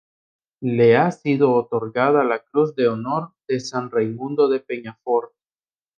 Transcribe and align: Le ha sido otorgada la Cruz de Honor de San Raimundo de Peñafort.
Le 0.63 0.97
ha 0.97 1.11
sido 1.11 1.53
otorgada 1.53 2.23
la 2.23 2.39
Cruz 2.39 2.73
de 2.75 2.87
Honor 2.87 3.35
de 3.47 3.59
San 3.59 3.91
Raimundo 3.91 4.47
de 4.49 4.59
Peñafort. 4.59 5.31